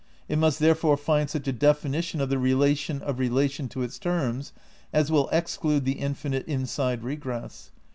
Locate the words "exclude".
5.31-5.85